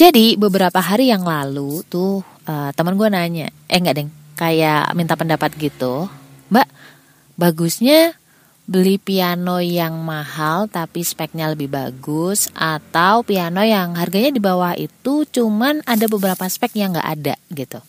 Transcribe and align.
Jadi 0.00 0.32
beberapa 0.40 0.80
hari 0.80 1.12
yang 1.12 1.28
lalu 1.28 1.84
tuh 1.84 2.24
uh, 2.48 2.72
teman 2.72 2.96
gue 2.96 3.12
nanya, 3.12 3.52
eh 3.68 3.76
enggak 3.76 4.00
deng, 4.00 4.08
kayak 4.32 4.96
minta 4.96 5.12
pendapat 5.12 5.52
gitu, 5.60 6.08
Mbak, 6.48 6.64
bagusnya 7.36 8.16
beli 8.64 8.96
piano 8.96 9.60
yang 9.60 10.00
mahal 10.00 10.72
tapi 10.72 11.04
speknya 11.04 11.52
lebih 11.52 11.68
bagus 11.68 12.48
atau 12.56 13.20
piano 13.20 13.60
yang 13.60 13.92
harganya 13.92 14.32
di 14.32 14.40
bawah 14.40 14.72
itu 14.72 15.28
cuman 15.28 15.84
ada 15.84 16.08
beberapa 16.08 16.48
spek 16.48 16.80
yang 16.80 16.96
nggak 16.96 17.10
ada 17.20 17.34
gitu. 17.52 17.84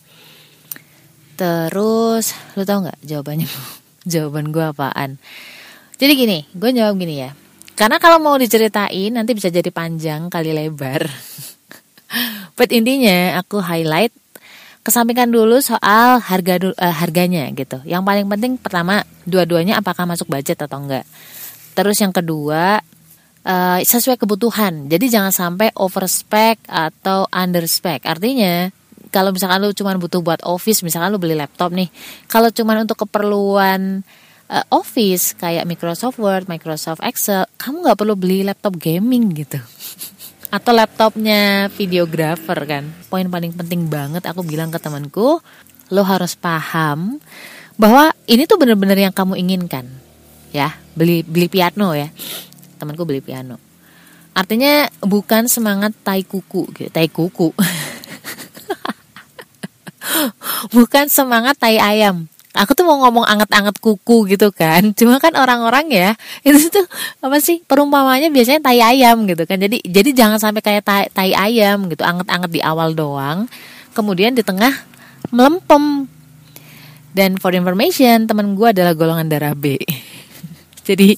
Terus 1.40 2.36
lu 2.60 2.68
tau 2.68 2.84
nggak 2.84 3.00
jawabannya? 3.08 3.48
Jawaban 4.12 4.52
gue 4.52 4.64
apaan? 4.68 5.16
Jadi 5.96 6.12
gini, 6.12 6.38
gue 6.52 6.76
jawab 6.76 7.00
gini 7.00 7.24
ya. 7.24 7.32
Karena 7.72 7.96
kalau 7.96 8.20
mau 8.20 8.36
diceritain 8.36 9.16
nanti 9.16 9.32
bisa 9.32 9.48
jadi 9.48 9.72
panjang 9.72 10.28
kali 10.28 10.52
lebar. 10.52 11.08
But 12.58 12.72
intinya 12.72 13.40
aku 13.40 13.60
highlight 13.64 14.12
kesampingkan 14.82 15.30
dulu 15.30 15.62
soal 15.62 16.18
harga 16.18 16.74
uh, 16.74 16.94
harganya 16.94 17.46
gitu. 17.54 17.78
Yang 17.86 18.02
paling 18.02 18.26
penting 18.28 18.52
pertama 18.58 19.06
dua-duanya 19.24 19.78
apakah 19.78 20.04
masuk 20.04 20.26
budget 20.26 20.58
atau 20.58 20.82
enggak. 20.82 21.06
Terus 21.72 21.96
yang 22.02 22.10
kedua 22.10 22.82
uh, 23.46 23.78
sesuai 23.80 24.18
kebutuhan. 24.18 24.90
Jadi 24.90 25.06
jangan 25.08 25.30
sampai 25.30 25.70
over 25.78 26.06
spec 26.10 26.60
atau 26.66 27.30
under 27.30 27.64
spec. 27.70 28.02
Artinya 28.04 28.68
kalau 29.12 29.30
misalkan 29.30 29.60
lu 29.60 29.76
cuma 29.76 29.92
butuh 30.00 30.24
buat 30.24 30.40
office, 30.42 30.80
misalkan 30.80 31.12
lu 31.12 31.20
beli 31.20 31.36
laptop 31.36 31.70
nih. 31.70 31.92
Kalau 32.26 32.48
cuma 32.48 32.74
untuk 32.80 33.04
keperluan 33.06 34.00
uh, 34.48 34.64
office 34.72 35.36
kayak 35.36 35.68
Microsoft 35.68 36.16
Word, 36.16 36.48
Microsoft 36.48 37.04
Excel, 37.04 37.44
kamu 37.60 37.84
nggak 37.84 37.98
perlu 38.00 38.14
beli 38.16 38.40
laptop 38.42 38.80
gaming 38.80 39.36
gitu. 39.36 39.60
Atau 40.52 40.76
laptopnya 40.76 41.72
videographer 41.72 42.60
kan. 42.68 42.84
Poin 43.08 43.24
paling 43.24 43.56
penting 43.56 43.88
banget 43.88 44.20
aku 44.28 44.44
bilang 44.44 44.68
ke 44.68 44.76
temanku, 44.76 45.40
lo 45.88 46.02
harus 46.04 46.36
paham 46.36 47.16
bahwa 47.80 48.12
ini 48.28 48.44
tuh 48.44 48.60
bener-bener 48.60 49.00
yang 49.00 49.16
kamu 49.16 49.40
inginkan. 49.40 49.88
Ya, 50.52 50.76
beli 50.92 51.24
beli 51.24 51.48
piano 51.48 51.96
ya. 51.96 52.12
Temanku 52.76 53.08
beli 53.08 53.24
piano. 53.24 53.56
Artinya 54.36 54.92
bukan 55.00 55.48
semangat 55.48 55.96
tai 56.04 56.20
kuku 56.20 56.68
gitu, 56.76 56.92
tai 56.92 57.08
kuku. 57.08 57.56
bukan 60.76 61.08
semangat 61.08 61.56
tai 61.56 61.80
ayam 61.80 62.28
aku 62.52 62.76
tuh 62.76 62.84
mau 62.84 63.00
ngomong 63.04 63.24
anget-anget 63.24 63.76
kuku 63.80 64.28
gitu 64.36 64.52
kan. 64.52 64.90
Cuma 64.98 65.18
kan 65.18 65.32
orang-orang 65.36 65.88
ya 65.88 66.10
itu 66.46 66.68
tuh 66.68 66.86
apa 67.24 67.36
sih 67.40 67.64
perumpamanya 67.64 68.28
biasanya 68.28 68.60
tai 68.60 68.80
ayam 68.80 69.24
gitu 69.24 69.44
kan. 69.48 69.58
Jadi 69.58 69.84
jadi 69.84 70.10
jangan 70.12 70.38
sampai 70.38 70.62
kayak 70.62 70.82
tai, 70.84 71.06
tai 71.12 71.32
ayam 71.32 71.88
gitu 71.88 72.04
anget-anget 72.04 72.50
di 72.52 72.60
awal 72.60 72.92
doang. 72.92 73.48
Kemudian 73.92 74.36
di 74.36 74.44
tengah 74.44 74.72
melempem. 75.32 76.08
Dan 77.12 77.36
for 77.36 77.52
information 77.52 78.24
teman 78.24 78.56
gue 78.56 78.72
adalah 78.72 78.96
golongan 78.96 79.28
darah 79.28 79.52
B. 79.52 79.76
Jadi 80.88 81.12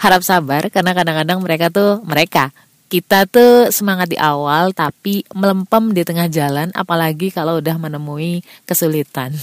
harap 0.00 0.24
sabar 0.24 0.72
karena 0.72 0.96
kadang-kadang 0.96 1.44
mereka 1.44 1.68
tuh 1.68 2.00
mereka 2.08 2.54
kita 2.86 3.26
tuh 3.26 3.68
semangat 3.74 4.14
di 4.14 4.18
awal 4.18 4.70
tapi 4.70 5.26
melempem 5.34 5.90
di 5.90 6.06
tengah 6.06 6.30
jalan 6.30 6.70
apalagi 6.70 7.34
kalau 7.34 7.58
udah 7.58 7.74
menemui 7.74 8.46
kesulitan 8.62 9.34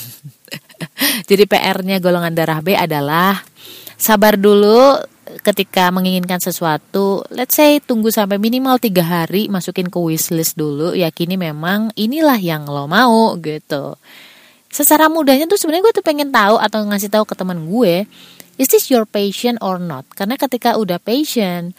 Jadi 1.30 1.44
PR-nya 1.45 1.97
golongan 1.97 2.33
darah 2.33 2.59
B 2.61 2.77
adalah 2.77 3.41
sabar 3.97 4.38
dulu 4.38 5.00
ketika 5.41 5.89
menginginkan 5.89 6.38
sesuatu. 6.38 7.25
Let's 7.33 7.58
say 7.58 7.80
tunggu 7.81 8.11
sampai 8.13 8.38
minimal 8.38 8.77
tiga 8.77 9.02
hari 9.03 9.50
masukin 9.50 9.89
ke 9.89 9.97
wishlist 9.97 10.59
dulu. 10.59 10.94
Yakini 10.94 11.39
memang 11.39 11.89
inilah 11.97 12.38
yang 12.38 12.67
lo 12.67 12.85
mau 12.85 13.33
gitu. 13.39 13.97
Secara 14.73 15.05
mudahnya 15.09 15.45
tuh 15.45 15.58
sebenarnya 15.58 15.85
gue 15.85 15.95
tuh 16.02 16.05
pengen 16.05 16.30
tahu 16.33 16.58
atau 16.58 16.81
ngasih 16.89 17.09
tahu 17.13 17.25
ke 17.29 17.38
teman 17.38 17.62
gue, 17.69 18.09
is 18.57 18.67
this 18.73 18.90
your 18.90 19.06
passion 19.06 19.57
or 19.62 19.78
not? 19.78 20.01
Karena 20.17 20.34
ketika 20.34 20.81
udah 20.81 20.97
passion, 20.97 21.78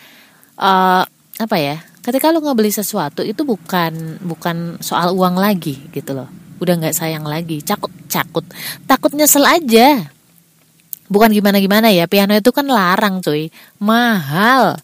uh, 0.62 1.03
apa 1.43 1.56
ya? 1.59 1.83
Ketika 2.05 2.31
lo 2.31 2.38
ngebeli 2.38 2.71
sesuatu 2.71 3.27
itu 3.27 3.43
bukan 3.43 4.22
bukan 4.22 4.78
soal 4.78 5.11
uang 5.17 5.41
lagi 5.41 5.91
gitu 5.91 6.15
loh 6.15 6.44
udah 6.62 6.75
nggak 6.81 6.94
sayang 6.94 7.27
lagi 7.27 7.61
cakut 7.61 7.91
cakut 8.14 8.47
takut 8.86 9.10
nyesel 9.10 9.42
aja. 9.42 10.06
Bukan 11.10 11.34
gimana 11.34 11.60
gimana 11.60 11.92
ya 11.92 12.08
piano 12.08 12.32
itu 12.32 12.54
kan 12.54 12.64
larang 12.64 13.19
cuy. 13.20 13.50
Mahal. 13.82 14.78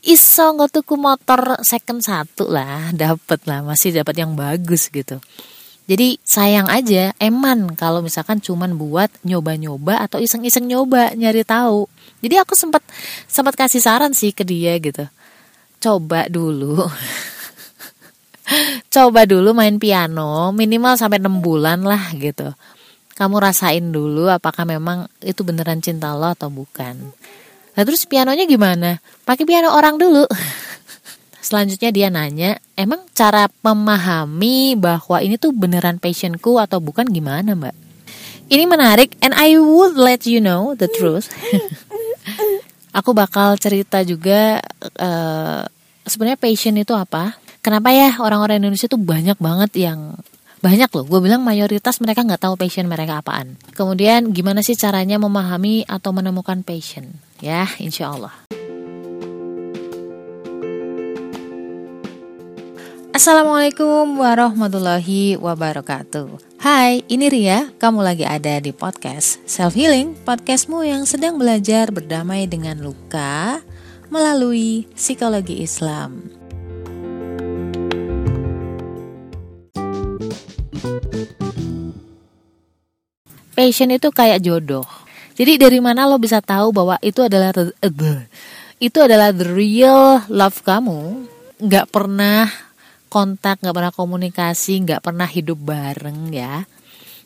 Iso 0.00 0.56
nggak 0.56 0.80
motor 0.96 1.60
second 1.60 2.00
satu 2.00 2.48
lah 2.48 2.88
dapet 2.96 3.44
lah 3.44 3.60
masih 3.60 3.92
dapat 3.92 4.16
yang 4.16 4.32
bagus 4.32 4.88
gitu. 4.88 5.20
Jadi 5.90 6.22
sayang 6.22 6.70
aja 6.70 7.10
eman 7.18 7.74
kalau 7.74 7.98
misalkan 7.98 8.38
cuman 8.38 8.78
buat 8.78 9.10
nyoba-nyoba 9.26 10.06
atau 10.06 10.22
iseng-iseng 10.22 10.70
nyoba 10.70 11.18
nyari 11.18 11.42
tahu. 11.42 11.90
Jadi 12.22 12.38
aku 12.38 12.54
sempat 12.54 12.86
sempat 13.26 13.58
kasih 13.58 13.82
saran 13.82 14.14
sih 14.14 14.30
ke 14.30 14.46
dia 14.46 14.78
gitu. 14.78 15.10
Coba 15.82 16.30
dulu 16.30 16.86
coba 18.90 19.22
dulu 19.22 19.54
main 19.54 19.78
piano 19.78 20.50
minimal 20.50 20.98
sampai 20.98 21.22
6 21.22 21.30
bulan 21.38 21.86
lah 21.86 22.10
gitu. 22.18 22.50
Kamu 23.14 23.38
rasain 23.38 23.94
dulu 23.94 24.26
apakah 24.26 24.66
memang 24.66 25.06
itu 25.22 25.46
beneran 25.46 25.78
cinta 25.78 26.10
lo 26.18 26.34
atau 26.34 26.50
bukan. 26.50 27.14
Nah 27.78 27.82
terus 27.86 28.02
pianonya 28.04 28.50
gimana? 28.50 28.98
Pakai 29.22 29.46
piano 29.46 29.70
orang 29.70 29.94
dulu. 29.94 30.26
Selanjutnya 31.46 31.90
dia 31.94 32.08
nanya, 32.12 32.60
emang 32.76 33.00
cara 33.16 33.48
memahami 33.64 34.76
bahwa 34.76 35.24
ini 35.24 35.40
tuh 35.40 35.56
beneran 35.56 35.96
passionku 35.96 36.60
atau 36.60 36.82
bukan 36.82 37.08
gimana 37.08 37.56
mbak? 37.56 37.72
Ini 38.50 38.66
menarik 38.66 39.14
and 39.22 39.32
I 39.38 39.54
would 39.56 39.94
let 39.94 40.26
you 40.26 40.42
know 40.42 40.74
the 40.74 40.90
truth. 40.90 41.30
Aku 42.98 43.14
bakal 43.14 43.54
cerita 43.56 44.02
juga 44.02 44.58
uh, 44.98 45.62
sebenarnya 46.02 46.40
passion 46.42 46.74
itu 46.74 46.90
apa 46.90 47.38
kenapa 47.60 47.92
ya 47.92 48.16
orang-orang 48.20 48.64
Indonesia 48.64 48.88
tuh 48.88 49.00
banyak 49.00 49.36
banget 49.36 49.70
yang 49.76 50.16
banyak 50.60 50.92
loh, 50.92 51.04
gue 51.08 51.20
bilang 51.24 51.40
mayoritas 51.40 52.04
mereka 52.04 52.20
nggak 52.20 52.44
tahu 52.44 52.54
passion 52.60 52.84
mereka 52.84 53.24
apaan. 53.24 53.56
Kemudian 53.72 54.32
gimana 54.36 54.60
sih 54.60 54.76
caranya 54.76 55.16
memahami 55.16 55.88
atau 55.88 56.12
menemukan 56.12 56.60
passion? 56.60 57.16
Ya, 57.40 57.64
insya 57.80 58.12
Allah. 58.12 58.36
Assalamualaikum 63.16 64.20
warahmatullahi 64.20 65.40
wabarakatuh. 65.40 66.60
Hai, 66.60 67.04
ini 67.08 67.28
Ria. 67.28 67.72
Kamu 67.80 68.04
lagi 68.04 68.24
ada 68.28 68.60
di 68.60 68.72
podcast 68.72 69.40
Self 69.48 69.76
Healing, 69.76 70.16
podcastmu 70.24 70.84
yang 70.84 71.08
sedang 71.08 71.40
belajar 71.40 71.88
berdamai 71.88 72.44
dengan 72.48 72.80
luka 72.80 73.64
melalui 74.12 74.88
psikologi 74.92 75.64
Islam. 75.64 76.39
Passion 83.60 83.92
itu 83.92 84.08
kayak 84.08 84.40
jodoh. 84.40 84.88
Jadi 85.36 85.60
dari 85.60 85.84
mana 85.84 86.08
lo 86.08 86.16
bisa 86.16 86.40
tahu 86.40 86.72
bahwa 86.72 86.96
itu 87.04 87.20
adalah 87.20 87.52
itu 88.80 88.98
adalah 89.04 89.36
the 89.36 89.44
real 89.52 90.24
love 90.32 90.64
kamu? 90.64 91.28
Gak 91.68 91.92
pernah 91.92 92.48
kontak, 93.12 93.60
gak 93.60 93.76
pernah 93.76 93.92
komunikasi, 93.92 94.80
gak 94.88 95.04
pernah 95.04 95.28
hidup 95.28 95.60
bareng 95.60 96.32
ya. 96.32 96.64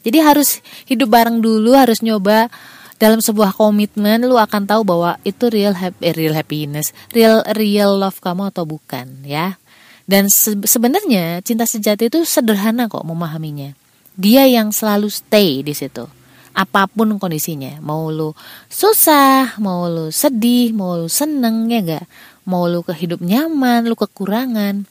Jadi 0.02 0.18
harus 0.18 0.58
hidup 0.90 1.14
bareng 1.14 1.38
dulu, 1.38 1.70
harus 1.78 2.02
nyoba 2.02 2.50
dalam 2.98 3.22
sebuah 3.22 3.54
komitmen 3.54 4.26
lu 4.26 4.34
akan 4.34 4.66
tahu 4.66 4.82
bahwa 4.82 5.14
itu 5.22 5.46
real 5.54 5.78
happy, 5.78 6.02
eh, 6.02 6.18
real 6.18 6.34
happiness, 6.34 6.90
real 7.14 7.46
real 7.54 7.94
love 7.94 8.18
kamu 8.18 8.50
atau 8.50 8.66
bukan 8.66 9.22
ya. 9.22 9.54
Dan 10.02 10.26
se 10.34 10.58
sebenarnya 10.66 11.46
cinta 11.46 11.62
sejati 11.62 12.10
itu 12.10 12.26
sederhana 12.26 12.90
kok 12.90 13.06
memahaminya. 13.06 13.78
Dia 14.18 14.50
yang 14.50 14.74
selalu 14.74 15.14
stay 15.14 15.62
di 15.62 15.78
situ 15.78 16.23
apa 16.54 16.86
pun 16.86 17.18
kondisinya. 17.18 17.82
Mau 17.82 18.08
lu 18.08 18.32
susah 18.70 19.58
mau 19.58 19.90
lu 19.90 20.14
sedih 20.14 20.70
mau 20.70 20.94
lu 20.94 21.10
seneng 21.10 21.66
ya 21.66 21.82
gak 21.82 22.06
mau 22.46 22.70
lu 22.70 22.86
ke 22.86 22.94
hidup 22.94 23.20
nyaman 23.20 23.84
lu 23.84 23.98
kekurangan 23.98 24.86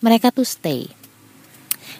mereka 0.00 0.30
tuh 0.30 0.46
stay. 0.46 0.86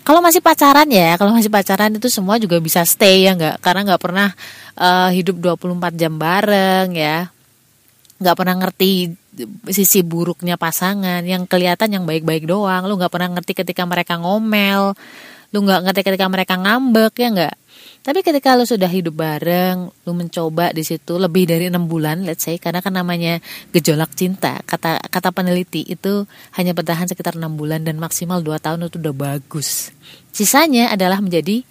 Kalau 0.00 0.24
masih 0.24 0.40
pacaran 0.40 0.88
ya 0.88 1.18
kalau 1.20 1.36
masih 1.36 1.52
pacaran 1.52 1.92
itu 1.92 2.08
semua 2.08 2.40
juga 2.40 2.56
bisa 2.62 2.80
stay 2.86 3.28
ya 3.28 3.36
nggak? 3.36 3.60
Karena 3.60 3.92
nggak 3.92 4.00
pernah 4.00 4.32
uh, 4.78 5.10
hidup 5.12 5.36
24 5.58 6.00
jam 6.00 6.16
bareng 6.16 6.88
ya. 6.96 7.28
Nggak 8.16 8.36
pernah 8.38 8.54
ngerti 8.64 9.12
sisi 9.68 10.00
buruknya 10.00 10.56
pasangan 10.56 11.20
yang 11.26 11.44
kelihatan 11.44 12.00
yang 12.00 12.04
baik-baik 12.08 12.48
doang. 12.48 12.88
Lu 12.88 12.96
nggak 12.96 13.12
pernah 13.12 13.28
ngerti 13.36 13.52
ketika 13.52 13.84
mereka 13.84 14.16
ngomel 14.16 14.96
lu 15.50 15.66
nggak 15.66 15.80
ngerti 15.82 16.00
ketika 16.06 16.26
mereka 16.30 16.54
ngambek 16.54 17.14
ya 17.18 17.28
nggak 17.34 17.54
tapi 18.00 18.24
ketika 18.24 18.56
lu 18.56 18.64
sudah 18.64 18.88
hidup 18.88 19.20
bareng 19.20 19.92
lu 20.04 20.12
mencoba 20.16 20.72
di 20.72 20.82
situ 20.82 21.20
lebih 21.20 21.48
dari 21.48 21.68
enam 21.68 21.84
bulan 21.84 22.24
let's 22.24 22.48
say 22.48 22.56
karena 22.56 22.80
kan 22.80 22.96
namanya 22.96 23.38
gejolak 23.70 24.10
cinta 24.16 24.64
kata 24.64 25.04
kata 25.12 25.28
peneliti 25.30 25.84
itu 25.84 26.24
hanya 26.56 26.72
bertahan 26.72 27.06
sekitar 27.06 27.36
enam 27.36 27.54
bulan 27.54 27.84
dan 27.84 28.00
maksimal 28.00 28.40
dua 28.40 28.58
tahun 28.58 28.88
itu 28.88 28.98
udah 28.98 29.14
bagus. 29.14 29.92
Sisanya 30.32 30.90
adalah 30.90 31.20
menjadi 31.20 31.62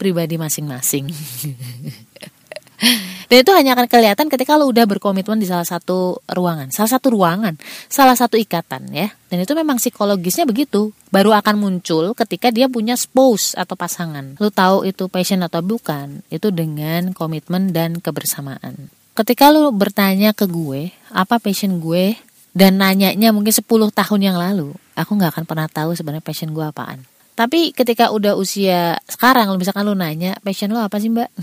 pribadi 0.00 0.36
masing-masing 0.36 1.08
Dan 3.34 3.42
itu 3.42 3.50
hanya 3.50 3.74
akan 3.74 3.90
kelihatan 3.90 4.30
ketika 4.30 4.54
lo 4.54 4.70
udah 4.70 4.86
berkomitmen 4.86 5.42
di 5.42 5.50
salah 5.50 5.66
satu 5.66 6.22
ruangan, 6.22 6.70
salah 6.70 6.86
satu 6.86 7.18
ruangan, 7.18 7.58
salah 7.90 8.14
satu 8.14 8.38
ikatan 8.38 8.86
ya. 8.94 9.10
Dan 9.26 9.42
itu 9.42 9.58
memang 9.58 9.82
psikologisnya 9.82 10.46
begitu. 10.46 10.94
Baru 11.10 11.34
akan 11.34 11.58
muncul 11.58 12.14
ketika 12.14 12.54
dia 12.54 12.70
punya 12.70 12.94
spouse 12.94 13.58
atau 13.58 13.74
pasangan. 13.74 14.38
Lo 14.38 14.54
tahu 14.54 14.86
itu 14.86 15.10
passion 15.10 15.42
atau 15.42 15.66
bukan, 15.66 16.22
itu 16.30 16.54
dengan 16.54 17.10
komitmen 17.10 17.74
dan 17.74 17.98
kebersamaan. 17.98 18.86
Ketika 19.18 19.50
lo 19.50 19.74
bertanya 19.74 20.30
ke 20.30 20.46
gue, 20.46 20.94
apa 21.10 21.42
passion 21.42 21.82
gue, 21.82 22.14
dan 22.54 22.78
nanyanya 22.78 23.34
mungkin 23.34 23.50
10 23.50 23.66
tahun 23.66 24.20
yang 24.22 24.38
lalu, 24.38 24.78
aku 24.94 25.10
nggak 25.10 25.34
akan 25.34 25.42
pernah 25.42 25.66
tahu 25.66 25.90
sebenarnya 25.98 26.22
passion 26.22 26.54
gue 26.54 26.62
apaan. 26.62 27.02
Tapi 27.34 27.74
ketika 27.74 28.14
udah 28.14 28.38
usia 28.38 29.02
sekarang, 29.10 29.50
misalkan 29.58 29.90
lu 29.90 29.98
nanya, 29.98 30.38
passion 30.46 30.70
lo 30.70 30.78
apa 30.78 31.02
sih 31.02 31.10
mbak? 31.10 31.34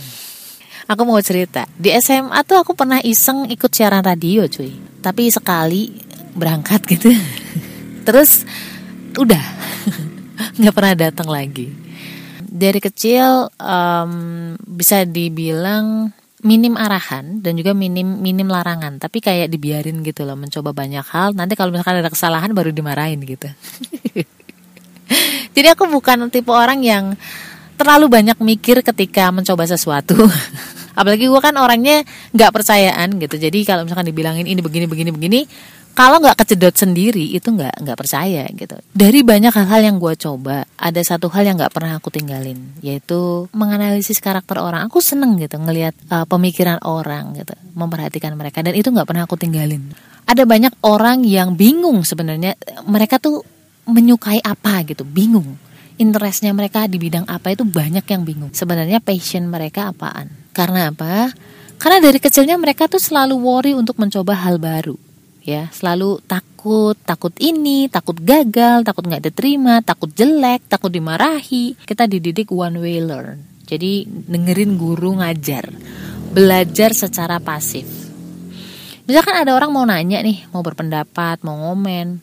Aku 0.91 1.07
mau 1.07 1.15
cerita. 1.23 1.63
Di 1.79 1.95
SMA 2.03 2.35
tuh 2.43 2.59
aku 2.59 2.75
pernah 2.75 2.99
iseng 2.99 3.47
ikut 3.47 3.71
siaran 3.71 4.03
radio 4.03 4.43
cuy. 4.43 4.75
Tapi 4.99 5.31
sekali 5.31 5.88
berangkat 6.35 6.83
gitu. 6.83 7.15
Terus 8.07 8.43
udah 9.15 9.39
nggak 10.59 10.75
pernah 10.75 10.93
datang 10.99 11.31
lagi. 11.31 11.71
Dari 12.43 12.83
kecil 12.83 13.47
um, 13.55 14.13
bisa 14.59 15.07
dibilang 15.07 16.11
minim 16.43 16.75
arahan 16.75 17.39
dan 17.39 17.55
juga 17.55 17.71
minim 17.71 18.17
minim 18.17 18.49
larangan 18.49 18.97
tapi 18.97 19.21
kayak 19.21 19.53
dibiarin 19.53 20.01
gitu 20.01 20.25
loh 20.25 20.33
mencoba 20.33 20.73
banyak 20.73 21.05
hal 21.05 21.37
nanti 21.37 21.53
kalau 21.53 21.69
misalkan 21.69 22.01
ada 22.01 22.09
kesalahan 22.09 22.49
baru 22.49 22.73
dimarahin 22.73 23.21
gitu 23.21 23.45
jadi 25.53 25.77
aku 25.77 25.85
bukan 25.85 26.33
tipe 26.33 26.49
orang 26.49 26.81
yang 26.81 27.13
terlalu 27.81 28.05
banyak 28.13 28.37
mikir 28.37 28.85
ketika 28.85 29.33
mencoba 29.33 29.65
sesuatu. 29.65 30.13
Apalagi 30.93 31.27
gue 31.27 31.41
kan 31.41 31.55
orangnya 31.57 32.03
nggak 32.35 32.51
percayaan 32.51 33.17
gitu. 33.17 33.35
Jadi 33.39 33.63
kalau 33.63 33.88
misalkan 33.88 34.07
dibilangin 34.07 34.47
ini 34.47 34.59
begini 34.59 34.85
begini 34.88 35.11
begini, 35.11 35.39
kalau 35.91 36.23
nggak 36.23 36.39
kecedot 36.39 36.71
sendiri 36.71 37.35
itu 37.35 37.51
nggak 37.51 37.83
nggak 37.83 37.97
percaya 37.99 38.47
gitu. 38.55 38.79
Dari 38.95 39.27
banyak 39.27 39.51
hal-hal 39.51 39.81
yang 39.91 39.97
gue 39.99 40.15
coba, 40.15 40.63
ada 40.79 41.01
satu 41.03 41.27
hal 41.31 41.43
yang 41.43 41.59
nggak 41.59 41.73
pernah 41.75 41.99
aku 41.99 42.07
tinggalin, 42.07 42.57
yaitu 42.79 43.51
menganalisis 43.51 44.23
karakter 44.23 44.55
orang. 44.59 44.88
Aku 44.88 45.03
seneng 45.03 45.35
gitu 45.35 45.59
ngelihat 45.59 45.95
uh, 46.07 46.23
pemikiran 46.23 46.79
orang 46.88 47.35
gitu, 47.35 47.51
memperhatikan 47.75 48.35
mereka 48.39 48.63
dan 48.63 48.71
itu 48.71 48.87
nggak 48.87 49.07
pernah 49.07 49.27
aku 49.27 49.35
tinggalin. 49.35 49.91
Ada 50.23 50.47
banyak 50.47 50.79
orang 50.87 51.27
yang 51.27 51.59
bingung 51.59 52.07
sebenarnya 52.07 52.55
mereka 52.87 53.19
tuh 53.19 53.44
menyukai 53.83 54.39
apa 54.39 54.87
gitu, 54.87 55.03
bingung 55.03 55.59
interestnya 56.01 56.49
mereka 56.49 56.89
di 56.89 56.97
bidang 56.97 57.29
apa 57.29 57.53
itu 57.53 57.61
banyak 57.61 58.01
yang 58.09 58.25
bingung. 58.25 58.49
Sebenarnya 58.49 58.97
passion 58.97 59.45
mereka 59.45 59.94
apaan? 59.94 60.40
Karena 60.51 60.92
apa? 60.92 61.31
Karena 61.81 61.98
dari 61.98 62.19
kecilnya 62.21 62.59
mereka 62.59 62.86
tuh 62.86 63.01
selalu 63.01 63.36
worry 63.39 63.74
untuk 63.74 63.98
mencoba 63.98 64.38
hal 64.38 64.62
baru. 64.62 64.95
Ya, 65.42 65.74
selalu 65.74 66.21
takut, 66.30 66.94
takut 67.01 67.33
ini, 67.42 67.89
takut 67.89 68.13
gagal, 68.21 68.86
takut 68.86 69.09
nggak 69.09 69.33
diterima, 69.33 69.81
takut 69.81 70.13
jelek, 70.13 70.69
takut 70.69 70.94
dimarahi. 70.94 71.74
Kita 71.81 72.06
dididik 72.06 72.53
one 72.53 72.77
way 72.77 73.01
learn. 73.01 73.42
Jadi 73.65 74.06
dengerin 74.06 74.77
guru 74.77 75.18
ngajar, 75.18 75.65
belajar 76.30 76.94
secara 76.94 77.42
pasif. 77.42 77.89
Misalkan 79.09 79.33
ada 79.33 79.57
orang 79.57 79.74
mau 79.74 79.81
nanya 79.81 80.21
nih, 80.21 80.45
mau 80.54 80.62
berpendapat, 80.62 81.42
mau 81.42 81.57
ngomen, 81.57 82.21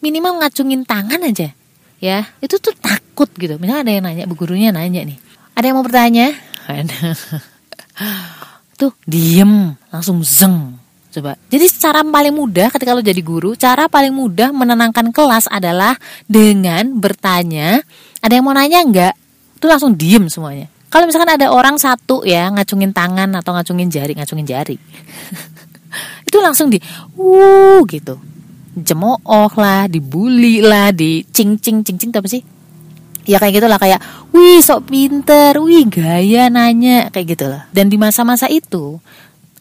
minimal 0.00 0.40
ngacungin 0.40 0.82
tangan 0.84 1.20
aja 1.26 1.52
ya 2.00 2.24
itu 2.40 2.56
tuh 2.56 2.72
takut 2.80 3.28
gitu 3.36 3.60
misalnya 3.60 3.84
ada 3.84 3.92
yang 3.92 4.04
nanya 4.08 4.24
bu 4.24 4.34
gurunya 4.34 4.72
nanya 4.72 5.04
nih 5.04 5.20
ada 5.52 5.64
yang 5.68 5.76
mau 5.76 5.84
bertanya 5.84 6.32
tuh 8.80 8.92
diem 9.04 9.76
langsung 9.92 10.24
zeng. 10.24 10.76
Coba. 11.10 11.34
Jadi 11.50 11.66
cara 11.74 12.06
paling 12.06 12.30
mudah 12.30 12.70
ketika 12.70 12.94
lo 12.94 13.02
jadi 13.02 13.18
guru 13.18 13.58
cara 13.58 13.90
paling 13.90 14.14
mudah 14.14 14.54
menenangkan 14.54 15.10
kelas 15.10 15.50
adalah 15.50 15.98
dengan 16.30 16.94
bertanya 17.02 17.82
ada 18.22 18.32
yang 18.38 18.46
mau 18.46 18.54
nanya 18.54 18.78
enggak 18.78 19.14
tuh 19.58 19.68
langsung 19.68 19.98
diem 19.98 20.30
semuanya. 20.30 20.70
Kalau 20.90 21.06
misalkan 21.06 21.34
ada 21.34 21.50
orang 21.50 21.78
satu 21.78 22.26
ya 22.26 22.50
ngacungin 22.50 22.90
tangan 22.94 23.30
atau 23.38 23.54
ngacungin 23.54 23.90
jari 23.90 24.14
ngacungin 24.14 24.46
jari. 24.46 24.78
Itu 26.28 26.38
langsung 26.38 26.70
di 26.70 26.78
uh 27.18 27.82
gitu. 27.90 28.18
Cemooh 28.70 29.50
lah, 29.58 29.90
dibully 29.90 30.62
lah, 30.62 30.94
di 30.94 31.26
cing 31.34 31.58
cing 31.58 31.82
cing 31.82 31.98
cing 31.98 32.10
sih? 32.30 32.42
Ya 33.30 33.38
kayak 33.38 33.62
gitulah 33.62 33.78
kayak, 33.78 34.02
wih 34.34 34.58
sok 34.58 34.90
pinter, 34.90 35.54
wih 35.62 35.86
gaya 35.86 36.50
nanya 36.50 37.14
kayak 37.14 37.38
gitulah. 37.38 37.62
Dan 37.70 37.86
di 37.86 37.94
masa-masa 37.94 38.50
itu 38.50 38.98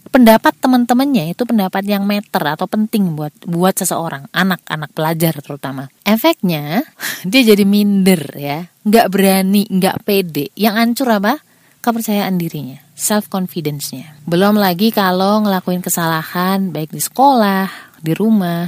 pendapat 0.10 0.58
teman-temannya 0.58 1.38
itu 1.38 1.46
pendapat 1.46 1.86
yang 1.86 2.02
meter 2.10 2.42
atau 2.42 2.66
penting 2.66 3.14
buat 3.14 3.30
buat 3.46 3.78
seseorang 3.78 4.26
anak-anak 4.34 4.90
pelajar 4.98 5.38
terutama. 5.38 5.86
Efeknya 6.02 6.82
dia 7.30 7.42
jadi 7.46 7.62
minder 7.62 8.26
ya 8.34 8.66
nggak 8.90 9.08
berani 9.14 9.70
nggak 9.70 10.02
pede. 10.02 10.50
Yang 10.58 10.76
hancur 10.82 11.10
apa? 11.14 11.34
Kepercayaan 11.80 12.36
dirinya 12.36 12.90
self 13.00 13.32
confidence-nya 13.32 14.20
belum 14.28 14.60
lagi 14.60 14.92
kalau 14.92 15.48
ngelakuin 15.48 15.80
kesalahan 15.80 16.76
baik 16.76 16.92
di 16.92 17.00
sekolah 17.00 17.96
di 18.04 18.12
rumah 18.12 18.68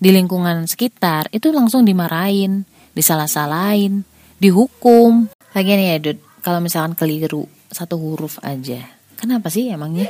di 0.00 0.08
lingkungan 0.08 0.64
sekitar 0.64 1.28
itu 1.28 1.52
langsung 1.52 1.84
dimarahin, 1.84 2.64
disalah-salahin, 2.96 4.08
dihukum. 4.40 5.28
Lagian 5.52 5.78
ya, 5.78 6.00
Dud, 6.00 6.18
kalau 6.40 6.58
misalkan 6.64 6.96
keliru 6.96 7.46
satu 7.70 8.00
huruf 8.00 8.40
aja. 8.42 8.82
Kenapa 9.20 9.52
sih 9.52 9.68
emangnya? 9.68 10.08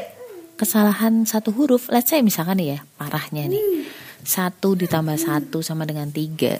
Kesalahan 0.54 1.26
satu 1.26 1.50
huruf, 1.50 1.90
let's 1.90 2.08
say 2.08 2.22
misalkan 2.22 2.62
ya, 2.62 2.80
parahnya 2.94 3.50
nih. 3.50 3.84
Satu 4.22 4.78
ditambah 4.78 5.18
satu 5.18 5.60
sama 5.60 5.82
dengan 5.88 6.08
tiga. 6.14 6.56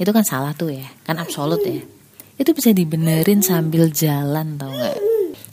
Itu 0.00 0.10
kan 0.10 0.24
salah 0.24 0.56
tuh 0.56 0.72
ya, 0.72 0.88
kan 1.04 1.20
absolut 1.20 1.60
ya. 1.60 1.84
Itu 2.40 2.56
bisa 2.56 2.72
dibenerin 2.72 3.44
sambil 3.44 3.92
jalan 3.92 4.56
tau 4.56 4.72
gak? 4.72 4.96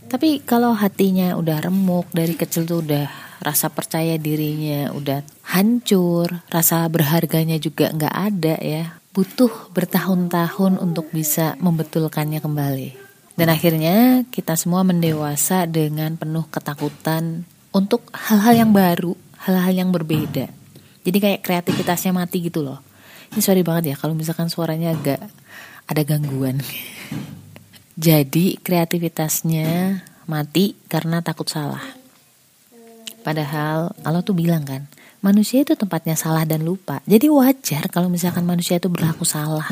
Tapi 0.09 0.41
kalau 0.41 0.73
hatinya 0.73 1.37
udah 1.37 1.69
remuk 1.69 2.09
dari 2.09 2.33
kecil 2.33 2.65
tuh 2.65 2.81
udah 2.81 3.05
rasa 3.45 3.69
percaya 3.69 4.17
dirinya 4.17 4.89
udah 4.91 5.21
hancur, 5.53 6.43
rasa 6.49 6.89
berharganya 6.89 7.61
juga 7.61 7.93
nggak 7.93 8.15
ada 8.15 8.55
ya. 8.57 8.98
Butuh 9.09 9.73
bertahun-tahun 9.73 10.77
untuk 10.77 11.09
bisa 11.09 11.57
membetulkannya 11.57 12.37
kembali. 12.37 12.89
Dan 13.39 13.47
akhirnya 13.49 14.27
kita 14.29 14.53
semua 14.59 14.83
mendewasa 14.83 15.63
dengan 15.65 16.19
penuh 16.19 16.45
ketakutan 16.51 17.47
untuk 17.71 18.05
hal-hal 18.11 18.67
yang 18.67 18.71
baru, 18.75 19.15
hal-hal 19.47 19.73
yang 19.73 19.89
berbeda. 19.95 20.51
Jadi 21.07 21.17
kayak 21.17 21.41
kreativitasnya 21.41 22.11
mati 22.11 22.43
gitu 22.43 22.61
loh. 22.61 22.83
Ini 23.31 23.41
sorry 23.41 23.63
banget 23.63 23.93
ya 23.93 23.95
kalau 23.95 24.13
misalkan 24.13 24.51
suaranya 24.51 24.91
agak 24.91 25.23
ada 25.87 26.01
gangguan. 26.03 26.59
Jadi 27.97 28.61
kreativitasnya 28.61 30.01
mati 30.29 30.77
karena 30.85 31.23
takut 31.25 31.49
salah. 31.49 31.81
Padahal 33.25 33.91
Allah 34.05 34.21
tuh 34.23 34.37
bilang 34.37 34.63
kan, 34.63 34.87
manusia 35.19 35.63
itu 35.63 35.75
tempatnya 35.75 36.15
salah 36.15 36.43
dan 36.47 36.63
lupa. 36.63 37.03
Jadi 37.03 37.27
wajar 37.27 37.87
kalau 37.91 38.07
misalkan 38.07 38.43
manusia 38.47 38.79
itu 38.79 38.87
berlaku 38.87 39.23
salah. 39.23 39.67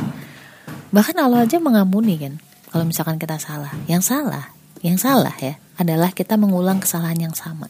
Bahkan 0.92 1.16
Allah 1.20 1.44
aja 1.44 1.60
mengampuni 1.60 2.16
kan, 2.20 2.39
kalau 2.72 2.88
misalkan 2.88 3.20
kita 3.20 3.39
salah. 3.39 3.72
Yang 3.88 4.12
salah, 4.12 4.51
yang 4.84 5.00
salah 5.00 5.36
ya, 5.39 5.60
adalah 5.80 6.12
kita 6.12 6.39
mengulang 6.39 6.80
kesalahan 6.80 7.32
yang 7.32 7.36
sama. 7.36 7.68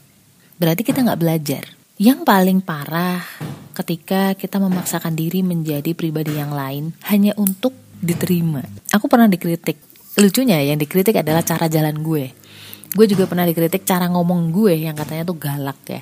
Berarti 0.58 0.86
kita 0.86 1.06
nggak 1.06 1.22
belajar. 1.22 1.64
Yang 1.98 2.26
paling 2.26 2.62
parah 2.62 3.26
ketika 3.74 4.38
kita 4.38 4.62
memaksakan 4.62 5.18
diri 5.18 5.42
menjadi 5.42 5.98
pribadi 5.98 6.38
yang 6.38 6.54
lain 6.54 6.94
hanya 7.10 7.34
untuk 7.38 7.74
diterima. 7.98 8.62
Aku 8.94 9.10
pernah 9.10 9.26
dikritik. 9.26 9.82
Lucunya 10.18 10.62
yang 10.62 10.78
dikritik 10.82 11.18
adalah 11.18 11.42
cara 11.46 11.70
jalan 11.70 12.02
gue 12.02 12.48
gue 12.88 13.06
juga 13.06 13.28
pernah 13.28 13.44
dikritik 13.44 13.84
cara 13.84 14.08
ngomong 14.08 14.50
gue 14.56 14.88
yang 14.88 14.96
katanya 14.96 15.28
tuh 15.28 15.36
galak 15.36 15.80
ya 15.86 16.02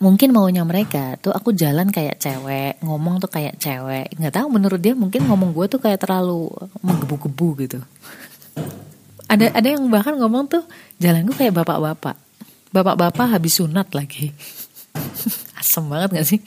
mungkin 0.00 0.32
maunya 0.32 0.64
mereka 0.64 1.20
tuh 1.20 1.30
aku 1.30 1.52
jalan 1.52 1.92
kayak 1.92 2.16
cewek 2.16 2.80
ngomong 2.80 3.20
tuh 3.20 3.28
kayak 3.28 3.60
cewek. 3.60 4.16
Nggak 4.16 4.34
tahu 4.40 4.48
menurut 4.48 4.80
dia 4.80 4.96
mungkin 4.96 5.28
ngomong 5.28 5.52
gue 5.52 5.66
tuh 5.68 5.80
kayak 5.80 6.00
terlalu 6.00 6.48
menggebu-gebu 6.80 7.48
gitu. 7.68 7.78
Ada 9.28 9.52
ada 9.52 9.68
yang 9.68 9.86
bahkan 9.92 10.16
ngomong 10.16 10.48
tuh 10.48 10.64
jalan 10.98 11.28
gue 11.28 11.36
kayak 11.36 11.52
bapak-bapak. 11.52 12.16
Bapak-bapak 12.72 13.26
habis 13.36 13.60
sunat 13.60 13.92
lagi. 13.92 14.32
Asem 15.60 15.84
banget 15.86 16.16
gak 16.16 16.26
sih? 16.26 16.40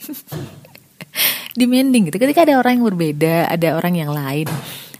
Demanding 1.58 2.10
gitu. 2.10 2.18
Ketika 2.18 2.42
ada 2.42 2.58
orang 2.58 2.82
yang 2.82 2.86
berbeda 2.90 3.48
ada 3.54 3.78
orang 3.78 3.94
yang 3.94 4.10
lain 4.10 4.50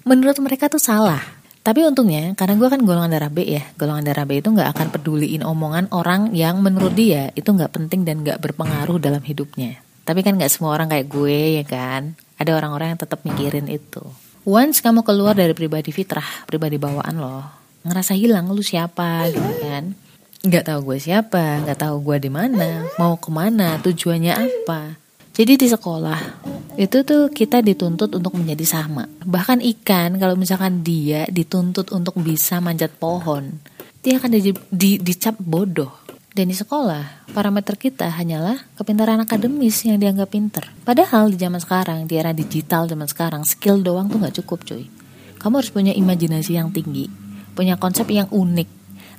menurut 0.06 0.38
mereka 0.38 0.70
tuh 0.70 0.78
salah 0.78 1.43
Tapi 1.64 1.80
untungnya 1.80 2.36
karena 2.36 2.60
gue 2.60 2.68
kan 2.68 2.84
golongan 2.84 3.08
darah 3.08 3.32
B 3.32 3.40
ya 3.48 3.64
Golongan 3.80 4.04
darah 4.04 4.28
B 4.28 4.44
itu 4.44 4.52
gak 4.52 4.76
akan 4.76 4.92
peduliin 4.92 5.40
omongan 5.40 5.88
orang 5.96 6.36
yang 6.36 6.60
menurut 6.60 6.92
dia 6.92 7.32
itu 7.32 7.48
gak 7.56 7.72
penting 7.72 8.04
dan 8.04 8.20
gak 8.20 8.36
berpengaruh 8.44 9.00
dalam 9.00 9.24
hidupnya. 9.24 9.80
Tapi 10.04 10.20
kan 10.20 10.36
gak 10.36 10.52
semua 10.52 10.76
orang 10.76 10.92
kayak 10.92 11.08
gue 11.08 11.40
ya 11.56 11.64
kan? 11.64 12.20
Ada 12.36 12.60
orang-orang 12.60 12.92
yang 12.92 13.00
tetap 13.00 13.24
mikirin 13.24 13.72
itu. 13.72 14.04
Once 14.44 14.84
kamu 14.84 15.00
keluar 15.08 15.32
dari 15.32 15.56
pribadi 15.56 15.88
fitrah, 15.88 16.44
pribadi 16.44 16.76
bawaan 16.76 17.16
loh 17.16 17.48
Ngerasa 17.80 18.12
hilang 18.12 18.52
lu 18.52 18.60
siapa? 18.60 19.32
gitu 19.32 19.52
kan? 19.64 19.96
Gak 20.44 20.68
tahu 20.68 20.92
gue 20.92 20.98
siapa, 21.00 21.64
gak 21.64 21.80
tahu 21.80 21.96
gue 22.04 22.28
di 22.28 22.30
mana, 22.32 22.84
mau 23.00 23.16
ke 23.16 23.32
mana, 23.32 23.80
tujuannya 23.80 24.36
apa 24.36 25.03
jadi 25.34 25.58
di 25.58 25.66
sekolah 25.66 26.46
itu 26.78 27.02
tuh 27.02 27.26
kita 27.30 27.58
dituntut 27.58 28.06
untuk 28.14 28.38
menjadi 28.38 28.78
sama. 28.78 29.10
Bahkan 29.22 29.66
ikan 29.74 30.14
kalau 30.18 30.38
misalkan 30.38 30.86
dia 30.86 31.26
dituntut 31.26 31.90
untuk 31.90 32.14
bisa 32.22 32.62
manjat 32.62 32.94
pohon, 32.94 33.58
dia 33.98 34.22
akan 34.22 34.30
di, 34.30 34.54
di, 34.70 34.90
dicap 35.02 35.34
bodoh. 35.42 36.06
Dan 36.34 36.50
di 36.50 36.56
sekolah, 36.58 37.30
parameter 37.30 37.78
kita 37.78 38.10
hanyalah 38.10 38.74
kepintaran 38.74 39.22
akademis 39.22 39.86
yang 39.86 40.02
dianggap 40.02 40.34
pinter. 40.34 40.66
Padahal 40.82 41.30
di 41.30 41.38
zaman 41.38 41.62
sekarang, 41.62 42.10
di 42.10 42.18
era 42.18 42.34
digital 42.34 42.90
zaman 42.90 43.06
sekarang, 43.06 43.46
skill 43.46 43.86
doang 43.86 44.10
tuh 44.10 44.18
gak 44.18 44.42
cukup 44.42 44.66
cuy. 44.66 44.90
Kamu 45.38 45.62
harus 45.62 45.70
punya 45.70 45.94
imajinasi 45.94 46.58
yang 46.58 46.74
tinggi, 46.74 47.06
punya 47.54 47.78
konsep 47.78 48.10
yang 48.10 48.26
unik, 48.34 48.66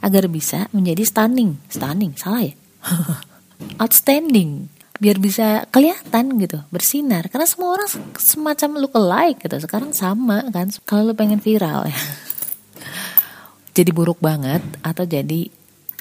agar 0.03 0.27
bisa 0.27 0.67
menjadi 0.75 1.07
stunning. 1.07 1.55
Stunning, 1.71 2.19
salah 2.19 2.43
ya? 2.43 2.55
Outstanding 3.83 4.74
biar 4.95 5.17
bisa 5.19 5.67
kelihatan 5.71 6.39
gitu 6.39 6.63
bersinar. 6.71 7.27
Karena 7.27 7.47
semua 7.47 7.75
orang 7.79 7.89
semacam 8.15 8.69
look 8.79 8.95
alike 8.95 9.43
gitu. 9.45 9.55
Sekarang 9.59 9.91
sama 9.91 10.47
kan 10.51 10.71
kalau 10.87 11.11
lu 11.11 11.13
pengen 11.17 11.43
viral 11.43 11.87
ya. 11.89 11.95
Jadi 13.77 13.91
buruk 13.91 14.23
banget 14.23 14.63
atau 14.79 15.03
jadi 15.03 15.51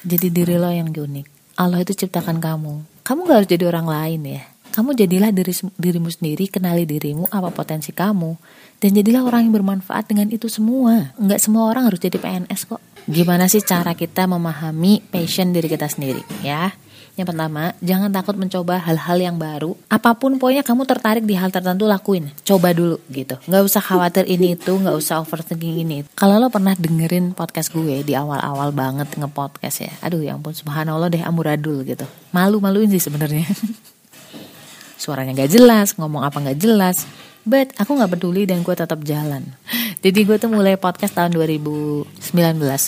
jadi 0.06 0.26
diri 0.30 0.54
lo 0.54 0.70
yang 0.70 0.94
unik. 0.94 1.58
Allah 1.58 1.82
itu 1.82 1.90
ciptakan 1.90 2.38
kamu. 2.38 3.02
Kamu 3.02 3.26
gak 3.26 3.36
harus 3.42 3.50
jadi 3.50 3.66
orang 3.66 3.90
lain 3.90 4.20
ya. 4.38 4.42
Kamu 4.70 4.94
jadilah 4.94 5.34
diri 5.34 5.50
dirimu 5.74 6.06
sendiri 6.06 6.46
kenali 6.46 6.86
dirimu 6.86 7.26
apa 7.34 7.50
potensi 7.50 7.90
kamu. 7.90 8.30
Dan 8.78 8.94
jadilah 8.94 9.26
orang 9.26 9.50
yang 9.50 9.54
bermanfaat 9.58 10.06
dengan 10.06 10.30
itu 10.30 10.46
semua. 10.46 11.14
Nggak 11.18 11.42
semua 11.42 11.66
orang 11.66 11.90
harus 11.90 11.98
jadi 11.98 12.14
PNS 12.14 12.62
kok. 12.70 12.82
Gimana 13.10 13.50
sih 13.50 13.62
cara 13.66 13.98
kita 13.98 14.30
memahami 14.30 15.02
passion 15.10 15.50
diri 15.50 15.66
kita 15.66 15.90
sendiri 15.90 16.22
ya 16.46 16.83
yang 17.14 17.30
pertama, 17.30 17.70
jangan 17.78 18.10
takut 18.10 18.34
mencoba 18.34 18.74
hal-hal 18.82 19.18
yang 19.22 19.36
baru. 19.38 19.78
Apa 19.86 20.18
pun 20.18 20.34
pokoknya 20.34 20.66
kamu 20.66 20.82
tertarik 20.82 21.22
di 21.22 21.38
hal 21.38 21.54
tertentu 21.54 21.86
lakuin. 21.86 22.26
Coba 22.42 22.74
dulu 22.74 22.98
gitu. 23.06 23.38
Nggak 23.46 23.62
usah 23.70 23.78
khawatir 23.78 24.26
ini 24.26 24.58
itu, 24.58 24.74
nggak 24.74 24.98
usah 24.98 25.22
overthinking 25.22 25.86
ini. 25.86 26.02
Kalau 26.18 26.42
lo 26.42 26.50
pernah 26.50 26.74
dengerin 26.74 27.30
podcast 27.30 27.70
gue 27.70 28.02
di 28.02 28.18
awal-awal 28.18 28.74
banget 28.74 29.14
nge-podcast 29.14 29.76
ya. 29.86 29.92
Aduh 30.02 30.26
ya 30.26 30.34
ampun 30.34 30.58
subhanallah 30.58 31.06
deh 31.06 31.22
amuradul 31.22 31.86
gitu. 31.86 32.02
Malu-maluin 32.34 32.90
sih 32.90 32.98
sebenarnya. 33.06 33.46
Suaranya 35.02 35.38
gak 35.38 35.54
jelas, 35.54 35.94
ngomong 35.94 36.26
apa 36.26 36.42
gak 36.50 36.58
jelas. 36.58 37.06
But 37.46 37.78
aku 37.78 37.94
gak 37.94 38.10
peduli 38.10 38.42
dan 38.42 38.66
gue 38.66 38.74
tetap 38.74 38.98
jalan. 39.06 39.54
Jadi 40.04 40.18
gue 40.26 40.34
tuh 40.34 40.50
mulai 40.50 40.74
podcast 40.74 41.14
tahun 41.14 41.30
2019 41.30 42.10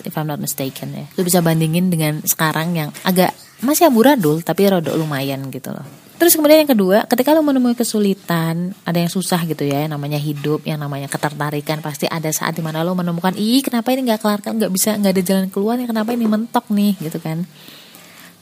if 0.03 0.19
I'm 0.19 0.27
not 0.27 0.43
mistaken 0.43 0.99
ya. 0.99 1.07
Lu 1.15 1.23
bisa 1.23 1.39
bandingin 1.47 1.95
dengan 1.95 2.27
sekarang 2.27 2.75
yang 2.75 2.91
agak 3.07 3.31
masih 3.65 3.89
amburadul 3.89 4.45
tapi 4.45 4.69
rodok 4.69 4.97
lumayan 4.97 5.49
gitu 5.49 5.73
loh. 5.73 5.85
Terus 6.17 6.33
kemudian 6.33 6.65
yang 6.65 6.73
kedua, 6.73 7.05
ketika 7.05 7.37
lo 7.37 7.45
menemui 7.45 7.77
kesulitan, 7.77 8.73
ada 8.89 8.97
yang 8.97 9.13
susah 9.13 9.37
gitu 9.45 9.69
ya, 9.69 9.85
yang 9.85 9.93
namanya 9.93 10.17
hidup, 10.17 10.65
yang 10.65 10.81
namanya 10.81 11.13
ketertarikan, 11.13 11.85
pasti 11.85 12.09
ada 12.09 12.33
saat 12.33 12.57
di 12.57 12.65
mana 12.65 12.81
lo 12.81 12.97
menemukan, 12.97 13.37
ih 13.37 13.61
kenapa 13.61 13.93
ini 13.93 14.09
nggak 14.09 14.21
kelar, 14.25 14.41
nggak 14.41 14.73
bisa, 14.73 14.97
nggak 14.97 15.13
ada 15.13 15.23
jalan 15.23 15.47
keluar, 15.53 15.77
ya 15.77 15.85
kenapa 15.85 16.17
ini 16.17 16.25
mentok 16.25 16.73
nih, 16.73 16.97
gitu 17.05 17.21
kan? 17.21 17.45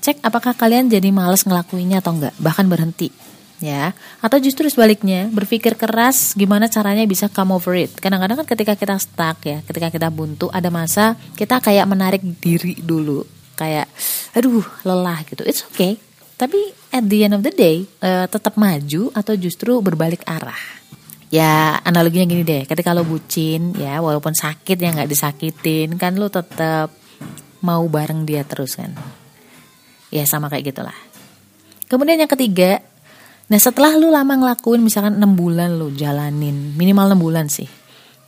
Cek 0.07 0.23
apakah 0.23 0.55
kalian 0.55 0.87
jadi 0.87 1.11
males 1.11 1.43
ngelakuinnya 1.43 1.99
atau 1.99 2.15
enggak, 2.15 2.31
bahkan 2.39 2.63
berhenti, 2.71 3.11
ya. 3.59 3.91
Atau 4.23 4.39
justru 4.39 4.71
sebaliknya, 4.71 5.27
berpikir 5.35 5.75
keras 5.75 6.39
gimana 6.39 6.71
caranya 6.71 7.03
bisa 7.11 7.27
come 7.27 7.59
over 7.59 7.75
it. 7.75 7.91
Kadang-kadang 7.99 8.39
kan 8.39 8.47
ketika 8.55 8.79
kita 8.79 8.95
stuck 9.03 9.43
ya, 9.43 9.67
ketika 9.67 9.91
kita 9.91 10.15
buntu, 10.15 10.47
ada 10.55 10.71
masa 10.71 11.19
kita 11.35 11.59
kayak 11.59 11.91
menarik 11.91 12.23
diri 12.39 12.79
dulu, 12.79 13.27
kayak 13.59 13.91
aduh 14.35 14.67
lelah 14.83 15.23
gitu. 15.25 15.47
It's 15.47 15.63
okay. 15.71 15.97
Tapi 16.35 16.59
at 16.91 17.07
the 17.07 17.31
end 17.31 17.35
of 17.39 17.43
the 17.47 17.55
day 17.55 17.87
uh, 18.03 18.27
tetap 18.27 18.59
maju 18.59 19.15
atau 19.15 19.35
justru 19.39 19.79
berbalik 19.79 20.27
arah? 20.27 20.59
Ya 21.31 21.79
analoginya 21.87 22.27
gini 22.27 22.43
deh. 22.43 22.63
Ketika 22.67 22.91
lo 22.91 23.07
bucin 23.07 23.75
ya 23.79 24.03
walaupun 24.03 24.35
sakit 24.35 24.77
ya 24.77 24.91
nggak 24.95 25.11
disakitin 25.11 25.95
kan 25.95 26.19
lo 26.19 26.31
tetap 26.31 26.91
mau 27.63 27.87
bareng 27.87 28.27
dia 28.27 28.43
terus 28.43 28.75
kan? 28.75 28.91
Ya 30.11 30.27
sama 30.27 30.51
kayak 30.51 30.75
gitulah. 30.75 30.99
Kemudian 31.87 32.19
yang 32.19 32.31
ketiga 32.31 32.83
nah 33.45 33.61
setelah 33.61 33.95
lo 33.95 34.09
lama 34.09 34.41
ngelakuin 34.41 34.81
misalkan 34.81 35.21
enam 35.21 35.37
bulan 35.37 35.77
lo 35.77 35.93
jalanin 35.93 36.73
minimal 36.81 37.13
enam 37.13 37.21
bulan 37.21 37.47
sih 37.53 37.69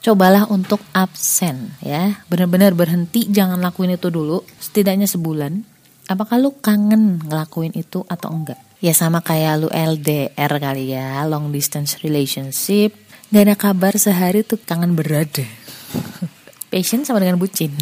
cobalah 0.06 0.46
untuk 0.46 0.78
absen 0.94 1.74
ya. 1.82 2.22
Benar-benar 2.30 2.78
berhenti 2.78 3.26
jangan 3.26 3.58
lakuin 3.58 3.98
itu 3.98 4.06
dulu. 4.06 4.46
Setidaknya 4.62 5.10
sebulan 5.10 5.75
apakah 6.06 6.38
lu 6.38 6.54
kangen 6.58 7.22
ngelakuin 7.26 7.74
itu 7.74 8.02
atau 8.06 8.30
enggak? 8.32 8.58
Ya 8.78 8.94
sama 8.94 9.22
kayak 9.22 9.66
lu 9.66 9.68
LDR 9.70 10.52
kali 10.58 10.94
ya 10.94 11.26
long 11.26 11.50
distance 11.50 12.00
relationship. 12.02 12.94
Gak 13.30 13.42
ada 13.42 13.56
kabar 13.58 13.94
sehari 13.98 14.46
tuh 14.46 14.62
kangen 14.62 14.94
berada 14.94 15.42
passion 16.70 17.02
sama 17.02 17.18
dengan 17.18 17.38
bucin. 17.42 17.74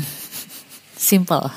Simple. 0.97 1.49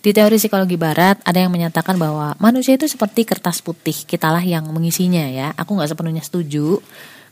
Di 0.00 0.16
teori 0.16 0.40
psikologi 0.40 0.80
barat 0.80 1.20
ada 1.24 1.36
yang 1.44 1.52
menyatakan 1.52 1.96
bahwa 2.00 2.32
manusia 2.40 2.76
itu 2.76 2.88
seperti 2.88 3.28
kertas 3.28 3.60
putih. 3.60 3.92
Kitalah 3.92 4.40
yang 4.40 4.64
mengisinya 4.72 5.28
ya. 5.28 5.52
Aku 5.56 5.76
nggak 5.76 5.92
sepenuhnya 5.92 6.24
setuju 6.24 6.80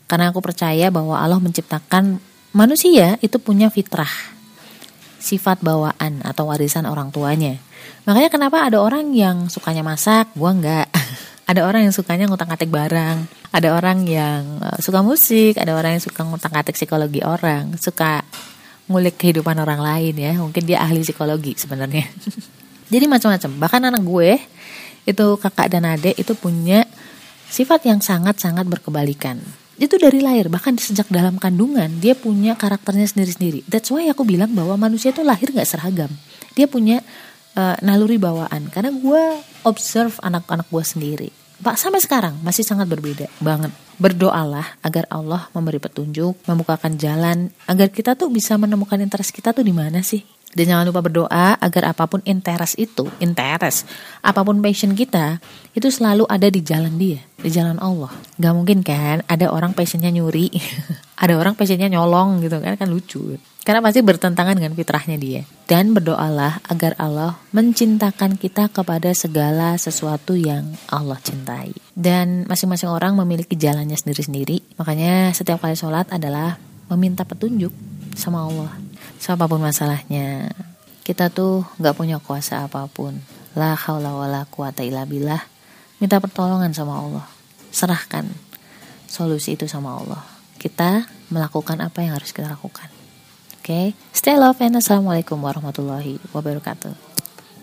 karena 0.09 0.33
aku 0.33 0.41
percaya 0.41 0.89
bahwa 0.89 1.21
Allah 1.21 1.37
menciptakan 1.37 2.17
manusia 2.57 3.21
itu 3.21 3.37
punya 3.37 3.69
fitrah, 3.69 4.09
sifat 5.19 5.61
bawaan 5.61 6.23
atau 6.23 6.49
warisan 6.49 6.87
orang 6.87 7.11
tuanya. 7.11 7.59
Makanya 8.07 8.31
kenapa 8.33 8.65
ada 8.65 8.81
orang 8.81 9.13
yang 9.13 9.51
sukanya 9.53 9.85
masak, 9.85 10.31
gua 10.39 10.55
enggak. 10.55 10.87
ada 11.51 11.67
orang 11.67 11.89
yang 11.89 11.95
sukanya 11.95 12.31
ngutang-ngatik 12.31 12.71
barang, 12.71 13.29
ada 13.53 13.69
orang 13.75 14.07
yang 14.07 14.63
eh, 14.63 14.79
suka 14.81 15.03
musik, 15.03 15.59
ada 15.59 15.75
orang 15.77 15.99
yang 15.99 16.05
suka 16.05 16.23
ngutang-ngatik 16.25 16.79
psikologi 16.79 17.21
orang, 17.21 17.77
suka 17.77 18.25
ngulik 18.89 19.21
kehidupan 19.21 19.59
orang 19.61 19.83
lain 19.83 20.15
ya. 20.17 20.33
Mungkin 20.39 20.65
dia 20.65 20.81
ahli 20.81 21.05
psikologi 21.05 21.59
sebenarnya. 21.59 22.09
Jadi 22.93 23.05
macam-macam. 23.05 23.51
Bahkan 23.61 23.83
anak 23.93 24.03
gue 24.03 24.31
itu 25.05 25.27
kakak 25.41 25.69
dan 25.73 25.85
adik 25.89 26.17
itu 26.17 26.33
punya 26.37 26.85
sifat 27.49 27.89
yang 27.89 28.01
sangat-sangat 28.05 28.69
berkebalikan 28.69 29.41
itu 29.79 29.95
dari 29.95 30.19
lahir 30.19 30.51
bahkan 30.51 30.75
sejak 30.75 31.07
dalam 31.07 31.39
kandungan 31.39 31.87
dia 32.03 32.19
punya 32.19 32.59
karakternya 32.59 33.07
sendiri-sendiri. 33.07 33.63
That's 33.71 33.95
why 33.95 34.11
aku 34.11 34.27
bilang 34.27 34.51
bahwa 34.53 34.75
manusia 34.75 35.15
itu 35.15 35.23
lahir 35.23 35.55
nggak 35.55 35.69
seragam. 35.71 36.11
Dia 36.59 36.67
punya 36.67 36.99
uh, 37.55 37.79
naluri 37.83 38.19
bawaan. 38.19 38.67
Karena 38.75 38.91
gue 38.91 39.23
observe 39.63 40.19
anak-anak 40.19 40.67
gue 40.67 40.85
sendiri. 40.85 41.31
Pak 41.59 41.75
sampai 41.75 41.99
sekarang 41.99 42.39
masih 42.43 42.63
sangat 42.63 42.87
berbeda 42.87 43.27
banget. 43.43 43.75
Berdoalah 43.99 44.79
agar 44.83 45.11
Allah 45.11 45.51
memberi 45.51 45.83
petunjuk 45.83 46.39
membukakan 46.47 46.95
jalan 46.95 47.51
agar 47.67 47.91
kita 47.91 48.15
tuh 48.15 48.31
bisa 48.31 48.55
menemukan 48.55 48.99
interest 49.03 49.35
kita 49.35 49.51
tuh 49.51 49.67
di 49.67 49.75
mana 49.75 50.03
sih 50.07 50.23
dan 50.59 50.75
jangan 50.75 50.91
lupa 50.91 51.07
berdoa 51.07 51.55
agar 51.55 51.95
apa 51.95 52.11
pun 52.11 52.19
interest 52.27 52.75
itu, 52.83 53.07
interest, 53.23 53.87
apa 54.27 54.43
pun 54.43 54.59
passion 54.59 54.99
kita, 54.99 55.39
itu 55.71 55.87
selalu 55.87 56.27
ada 56.27 56.51
di 56.51 56.59
jalan 56.67 56.99
dia, 56.99 57.23
di 57.39 57.47
jalan 57.47 57.79
Allah. 57.79 58.11
Gak 58.43 58.55
mungkin 58.59 58.83
kan 58.83 59.23
ada 59.31 59.55
orang 59.55 59.71
passionnya 59.71 60.11
nyuri, 60.11 60.51
ada 61.23 61.39
orang 61.39 61.55
passionnya 61.55 61.87
nyolong 61.87 62.43
gitu 62.43 62.59
kan, 62.59 62.75
kan 62.75 62.91
lucu. 62.91 63.39
Karena 63.63 63.85
pasti 63.85 64.01
bertentangan 64.03 64.59
dengan 64.59 64.75
fitrahnya 64.75 65.21
dia. 65.21 65.45
Dan 65.69 65.93
berdoalah 65.93 66.65
agar 66.73 66.97
Allah 66.97 67.37
mencintakan 67.53 68.41
kita 68.41 68.73
kepada 68.73 69.13
segala 69.13 69.77
sesuatu 69.77 70.33
yang 70.35 70.73
Allah 70.89 71.21
cintai. 71.21 71.77
Dan 71.93 72.49
masing-masing 72.49 72.89
orang 72.89 73.13
memiliki 73.15 73.61
jalannya 73.61 73.95
sendiri-sendiri. 73.95 74.81
Makanya 74.81 75.37
setiap 75.37 75.61
kali 75.61 75.77
sholat 75.77 76.09
adalah 76.09 76.57
meminta 76.89 77.29
petunjuk 77.29 77.71
sama 78.17 78.49
Allah 78.49 78.88
siapa 79.19 79.51
pun 79.51 79.61
masalahnya 79.61 80.55
kita 81.03 81.29
tuh 81.29 81.67
nggak 81.83 81.97
punya 81.97 82.17
kuasa 82.23 82.65
apa 82.65 82.87
pun. 82.89 83.19
La 83.57 83.75
haula 83.75 84.15
wala 84.15 84.47
quwata 84.47 84.85
illa 84.87 85.09
billah. 85.09 85.41
Minta 85.99 86.23
pertolongan 86.23 86.71
sama 86.71 87.01
Allah. 87.01 87.27
Serahkan 87.75 88.29
solusi 89.11 89.59
itu 89.59 89.67
sama 89.67 89.99
Allah. 89.99 90.23
Kita 90.61 91.05
melakukan 91.29 91.81
apa 91.83 92.05
yang 92.05 92.17
harus 92.17 92.31
kita 92.31 92.49
lakukan. 92.49 92.89
Oke? 93.59 93.93
Okay? 93.93 94.09
stay 94.17 94.37
love 94.37 94.61
and 94.65 94.81
assalamualaikum 94.81 95.37
warahmatullahi 95.41 96.17
wabarakatuh 96.33 97.08